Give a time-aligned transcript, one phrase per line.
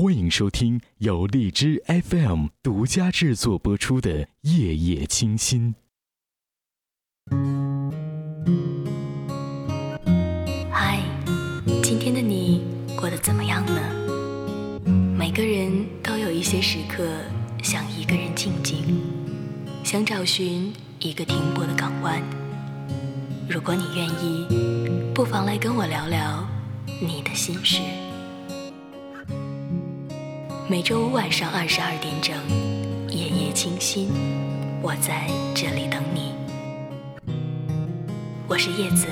[0.00, 5.74] 欢迎收听由荔枝 FM 独家制作播出的《夜夜清心》。
[10.70, 11.02] 嗨，
[11.82, 12.62] 今天的你
[12.96, 13.82] 过得怎么样呢？
[15.18, 17.04] 每个人都有一些时刻
[17.60, 19.02] 想一个人静静，
[19.82, 22.22] 想找寻一个停泊的港湾。
[23.50, 24.46] 如果你愿意，
[25.12, 26.48] 不妨来跟我聊聊
[27.02, 27.80] 你的心事。
[30.70, 32.36] 每周五晚上二十二点整，
[33.08, 34.10] 夜夜清心，
[34.82, 36.34] 我在这里等你。
[38.46, 39.06] 我是叶子，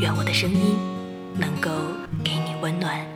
[0.00, 0.76] 愿我的声音
[1.38, 1.70] 能够
[2.24, 3.06] 给你温暖。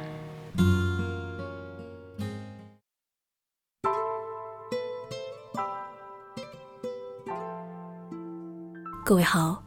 [9.04, 9.60] 各位好，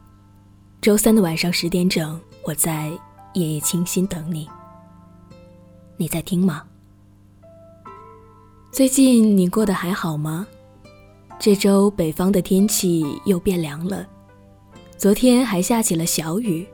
[0.80, 2.90] 周三的晚上十点整，我在
[3.34, 4.48] 夜夜清心等你。
[5.98, 6.64] 你在听吗？
[8.72, 10.46] 最近你过得还好吗？
[11.38, 14.08] 这周北方的天气又变凉了，
[14.96, 16.66] 昨天还下起了小雨。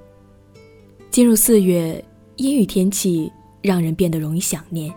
[1.11, 2.03] 进入四月，
[2.37, 3.29] 阴雨天气
[3.61, 4.95] 让人变得容易想念。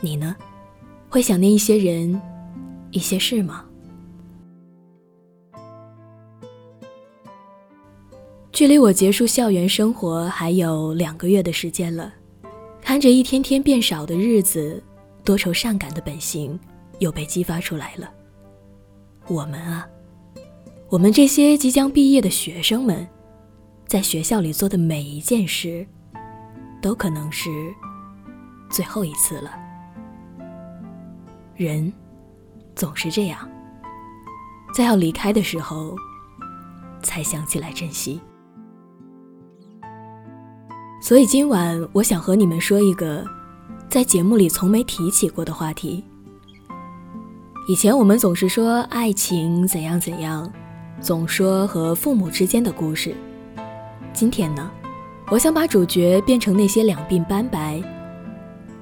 [0.00, 0.36] 你呢？
[1.08, 2.22] 会想念一些人、
[2.92, 3.64] 一些事吗？
[8.52, 12.14] 距离我结束校园生活还有两个月的时间了，
[12.80, 14.80] 看着一天天变少的日子。
[15.24, 16.58] 多愁善感的本性
[16.98, 18.12] 又被激发出来了。
[19.28, 19.86] 我们啊，
[20.88, 23.06] 我们这些即将毕业的学生们，
[23.86, 25.86] 在学校里做的每一件事，
[26.80, 27.50] 都可能是
[28.68, 29.52] 最后一次了。
[31.54, 31.92] 人
[32.74, 33.48] 总是这样，
[34.74, 35.94] 在要离开的时候，
[37.02, 38.20] 才想起来珍惜。
[41.00, 43.24] 所以今晚，我想和你们说一个。
[43.92, 46.02] 在节目里从没提起过的话题。
[47.68, 50.50] 以前我们总是说爱情怎样怎样，
[50.98, 53.14] 总说和父母之间的故事。
[54.14, 54.70] 今天呢，
[55.28, 57.82] 我想把主角变成那些两鬓斑白，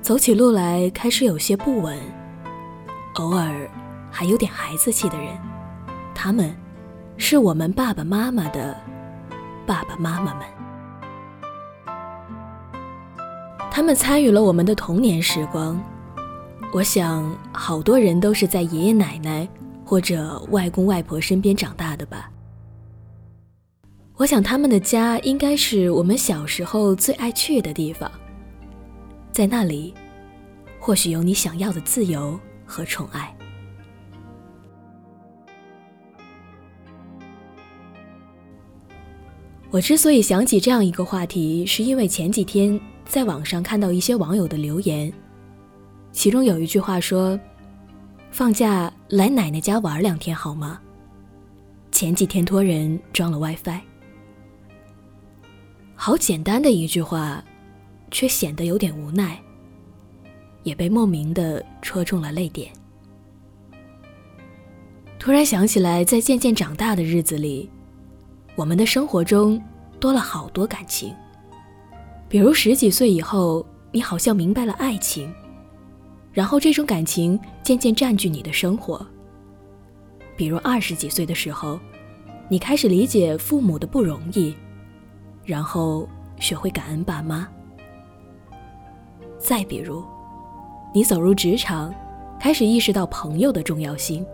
[0.00, 1.98] 走起路来开始有些不稳，
[3.14, 3.68] 偶尔
[4.12, 5.36] 还有点孩子气的人。
[6.14, 6.54] 他们，
[7.16, 8.76] 是我们爸爸妈妈的
[9.66, 10.59] 爸爸妈妈们。
[13.70, 15.80] 他们参与了我们的童年时光，
[16.72, 19.48] 我想好多人都是在爷爷奶奶
[19.84, 22.30] 或者外公外婆身边长大的吧。
[24.16, 28.10] 我想他们的家应该是我们小时候最爱去的地方，
[29.30, 29.94] 在那里，
[30.80, 33.34] 或许有你想要的自由和宠爱。
[39.70, 42.78] 我之所以想起这样一个话题，是因为前几天。
[43.10, 45.12] 在网上看到一些网友的留言，
[46.12, 47.36] 其中有一句话说
[48.30, 50.80] ：“放假来奶奶家玩两天好吗？”
[51.90, 53.80] 前几天托人装了 WiFi。
[55.96, 57.42] 好简单的一句话，
[58.12, 59.36] 却显得有点无奈，
[60.62, 62.70] 也被莫名的戳中了泪点。
[65.18, 67.68] 突然想起来，在渐渐长大的日子里，
[68.54, 69.60] 我们的生活中
[69.98, 71.12] 多了好多感情。
[72.30, 75.34] 比如十几岁以后，你好像明白了爱情，
[76.32, 79.04] 然后这种感情渐渐占据你的生活。
[80.36, 81.80] 比如二十几岁的时候，
[82.48, 84.54] 你开始理解父母的不容易，
[85.44, 86.08] 然后
[86.38, 87.48] 学会感恩爸妈。
[89.36, 90.04] 再比如，
[90.94, 91.92] 你走入职场，
[92.38, 94.24] 开始意识到朋友的重要性，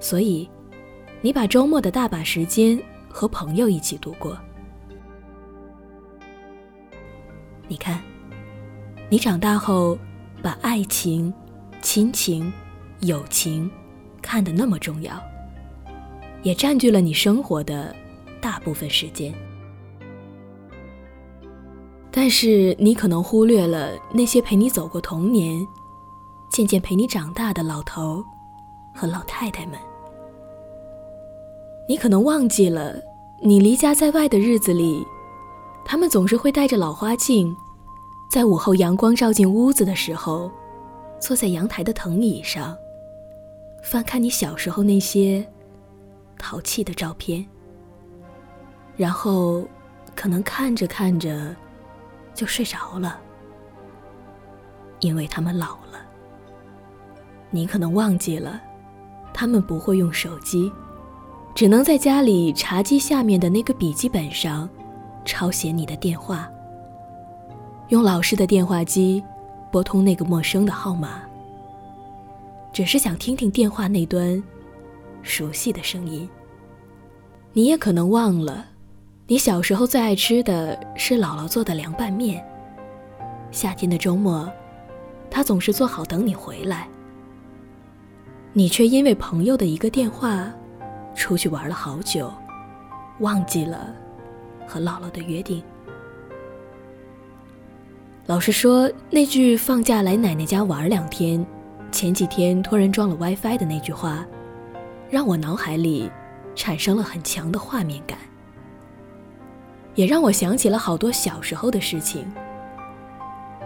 [0.00, 0.50] 所以，
[1.20, 2.76] 你把周末的大把时间
[3.08, 4.36] 和朋友一起度过。
[7.68, 8.02] 你看，
[9.10, 9.98] 你长大后
[10.42, 11.32] 把爱情、
[11.82, 12.50] 亲情、
[13.00, 13.70] 友情
[14.22, 15.22] 看得那么重要，
[16.42, 17.94] 也占据了你生活的
[18.40, 19.34] 大部分时间。
[22.10, 25.64] 但是你可能忽略了那些陪你走过童年、
[26.50, 28.24] 渐渐陪你长大的老头
[28.94, 29.78] 和老太太们。
[31.86, 32.96] 你可能忘记了，
[33.42, 35.06] 你离家在外的日子里。
[35.90, 37.56] 他们总是会带着老花镜，
[38.30, 40.52] 在午后阳光照进屋子的时候，
[41.18, 42.76] 坐在阳台的藤椅上，
[43.82, 45.42] 翻看你小时候那些
[46.38, 47.42] 淘气的照片，
[48.98, 49.66] 然后
[50.14, 51.56] 可能看着看着
[52.34, 53.18] 就睡着了，
[55.00, 55.98] 因为他们老了。
[57.48, 58.60] 你可能忘记了，
[59.32, 60.70] 他们不会用手机，
[61.54, 64.68] 只能在家里茶几下面的那个笔记本上。
[65.28, 66.50] 抄写你的电话，
[67.88, 69.22] 用老式的电话机，
[69.70, 71.20] 拨通那个陌生的号码，
[72.72, 74.42] 只是想听听电话那端
[75.22, 76.26] 熟悉的声音。
[77.52, 78.64] 你也可能忘了，
[79.26, 82.42] 你小时候最爱吃的是姥姥做的凉拌面。
[83.50, 84.50] 夏天的周末，
[85.30, 86.88] 她总是做好等你回来，
[88.54, 90.50] 你却因为朋友的一个电话，
[91.14, 92.32] 出去玩了好久，
[93.20, 93.94] 忘记了
[94.68, 95.62] 和姥姥的约定。
[98.26, 101.44] 老实说，那句放假来奶奶家玩两天，
[101.90, 104.26] 前几天突然装了 WiFi 的那句话，
[105.08, 106.10] 让我脑海里
[106.54, 108.18] 产生了很强的画面感，
[109.94, 112.30] 也让我想起了好多小时候的事情。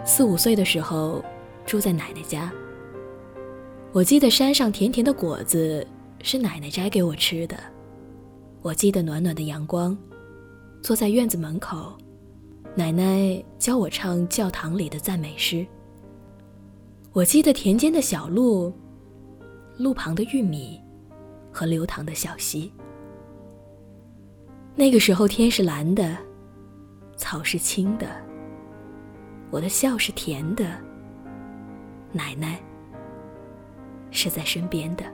[0.05, 1.21] 四五岁的时候，
[1.65, 2.49] 住在奶奶家，
[3.91, 5.85] 我记得山上甜甜的果子
[6.21, 7.57] 是奶奶摘给我吃的，
[8.61, 9.97] 我记得暖暖的阳光，
[10.83, 11.97] 坐在院子门口。
[12.75, 15.65] 奶奶教我唱教堂里的赞美诗。
[17.13, 18.73] 我记得田间的小路，
[19.77, 20.81] 路旁的玉米，
[21.53, 22.69] 和流淌的小溪。
[24.75, 26.17] 那个时候天是蓝的，
[27.15, 28.07] 草是青的，
[29.51, 30.65] 我的笑是甜的，
[32.11, 32.59] 奶奶
[34.11, 35.05] 是在身边的。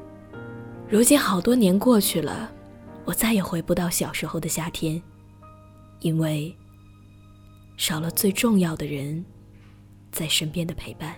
[0.89, 2.49] 如今好多年过去了，
[3.05, 4.99] 我再也回不到小时候的夏天，
[6.01, 6.55] 因为。
[7.77, 9.23] 少了最重要的人
[10.11, 11.15] 在身边的陪伴。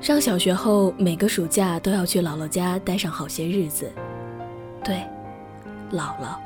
[0.00, 3.88] 上小学后，每个暑假都要去姥姥家待上好些日子。
[4.82, 4.96] 对，
[5.92, 6.40] 姥姥，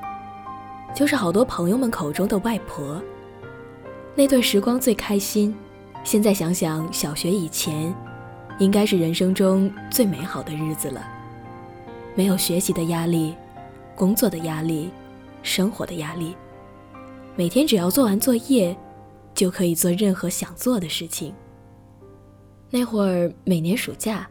[0.94, 3.02] 就是好多朋友们口中的外婆。
[4.14, 5.56] 那段时光最开心。
[6.04, 7.94] 现在想想，小学以前，
[8.60, 11.04] 应该是人生中最美好的日子了。
[12.14, 13.34] 没有学习的压力，
[13.96, 14.90] 工作的压力，
[15.42, 16.36] 生活的压力。
[17.36, 18.76] 每天只要做完作业，
[19.34, 21.34] 就可以做任何想做的事情。
[22.68, 24.28] 那会儿每年暑假，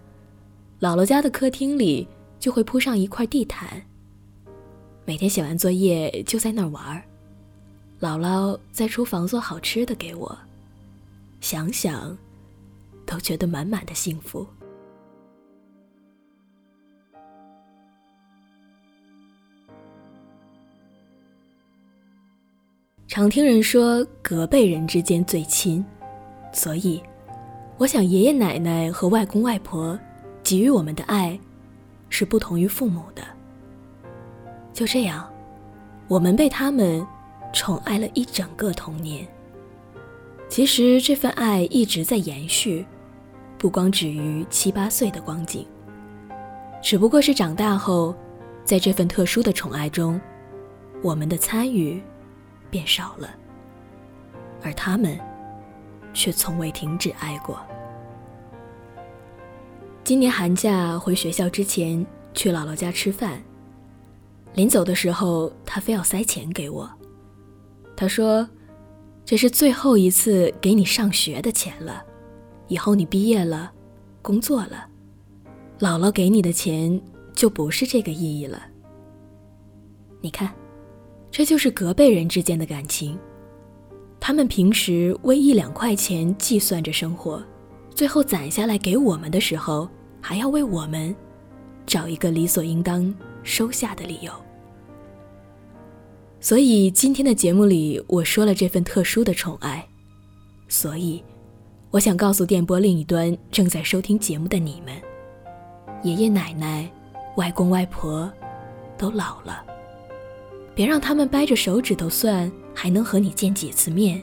[0.79, 2.07] 姥姥家的客厅里
[2.39, 3.81] 就会铺上一块地毯。
[5.05, 7.03] 每天写完作业就在那儿玩
[7.99, 10.37] 姥姥在厨房做好吃的给我，
[11.41, 12.15] 想想
[13.09, 14.45] 都觉得满满的幸福。
[23.07, 25.83] 常听人说隔辈人之间最亲，
[26.53, 27.01] 所以，
[27.79, 30.00] 我想爷爷奶奶和外公外婆
[30.44, 31.38] 给予我们的爱，
[32.09, 33.23] 是不同于父母的。
[34.71, 35.27] 就这样，
[36.07, 37.03] 我们被他们
[37.51, 39.27] 宠爱了一整个童年。
[40.47, 42.85] 其实这份爱一直在延续，
[43.59, 45.67] 不光止于七八岁的光景，
[46.81, 48.15] 只不过是长大后，
[48.63, 50.19] 在这份特殊的宠爱中，
[51.03, 52.01] 我们的参与。
[52.71, 53.27] 变少了，
[54.61, 55.19] 而他们
[56.13, 57.59] 却从未停止爱过。
[60.03, 63.41] 今年寒假回学校之前，去姥姥家吃饭。
[64.53, 66.88] 临走的时候，他非要塞钱给我。
[67.97, 68.47] 他说
[69.25, 72.03] ：“这是最后一次给你上学的钱了，
[72.69, 73.69] 以后你毕业了，
[74.21, 74.88] 工作了，
[75.80, 77.00] 姥姥给你的钱
[77.36, 78.63] 就不是这个意义了。
[80.21, 80.50] 你看。”
[81.31, 83.16] 这就是隔辈人之间的感情，
[84.19, 87.42] 他们平时为一两块钱计算着生活，
[87.94, 89.88] 最后攒下来给我们的时候，
[90.19, 91.16] 还要为我们
[91.85, 94.33] 找一个理所应当收下的理由。
[96.40, 99.88] 所以今天的节目里，我说了这份特殊的宠爱，
[100.68, 101.23] 所以
[101.91, 104.93] 我想告诉电波另一端正在收听节目的你们：
[106.03, 106.87] 爷爷奶奶、
[107.35, 108.31] 外公外婆
[108.95, 109.65] 都老了。
[110.75, 114.21] 别让他们掰着手指头算还能和你见几次面，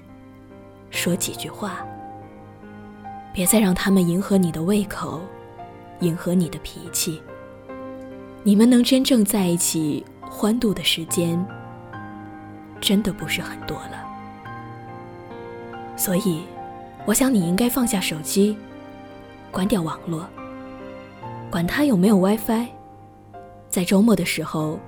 [0.91, 1.85] 说几句话。
[3.35, 5.21] 别再让他们迎合你的胃口，
[6.01, 7.21] 迎合你的脾气。
[8.45, 11.45] 你们能真正在一起欢度的时间，
[12.81, 14.07] 真的不是很多了。
[15.97, 16.43] 所以，
[17.07, 18.57] 我想你应该放下手机，
[19.53, 20.27] 关掉网络，
[21.49, 22.67] 管它有没有 WiFi，
[23.69, 24.79] 在周末的时候，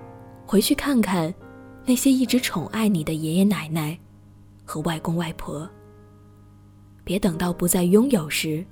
[0.44, 1.32] 回去看看。
[1.86, 3.98] 那些一直宠爱你的爷爷奶奶
[4.62, 5.66] 和外公外婆，
[7.02, 8.62] 别等到不再拥有时，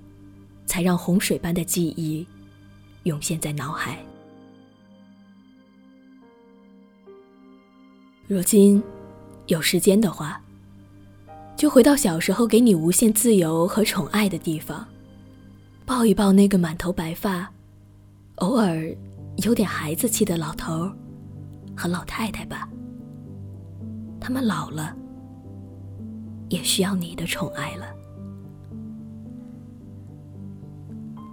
[0.67, 2.27] 才让洪水般的记忆
[3.05, 3.97] 涌现在脑海。
[8.27, 8.83] 如今
[9.47, 10.39] 有时间的话，
[11.57, 14.87] 就回到小时候给你无限自由和宠爱的地方，
[15.87, 17.51] 抱一抱那个满头白发、
[18.37, 18.95] 偶尔
[19.39, 20.91] 有点孩子气的老头
[21.75, 22.69] 和老太太吧。
[24.21, 24.95] 他们老了，
[26.51, 27.87] 也需要你的宠爱了。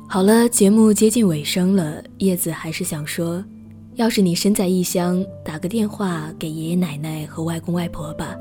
[0.07, 3.43] 好了，节目接近尾声了，叶子还是想说，
[3.95, 8.37] 要是你身在异乡，打个电话给爷爷奶奶和外公外婆吧，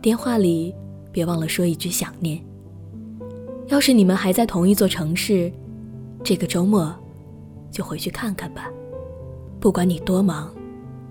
[0.00, 0.74] 电话里
[1.16, 2.38] 别忘了说一句想念。
[3.68, 5.50] 要是你们还在同一座城市，
[6.22, 6.94] 这个周末
[7.70, 8.70] 就回去看看吧。
[9.58, 10.54] 不管你多忙，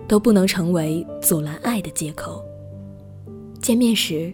[0.07, 2.39] 都不能成为阻拦爱的借口。
[3.59, 4.31] 见面时，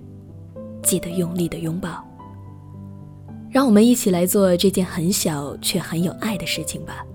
[0.83, 2.05] 记得用力的拥抱。
[3.49, 7.05] 让我们一起来做这件很小却很有爱的事情吧。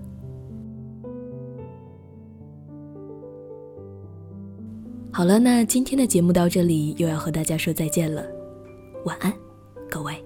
[5.12, 8.24] 好了，那今天的节目到这里又要和大家说再见了，
[9.06, 9.32] 晚安，
[9.88, 10.25] 各位。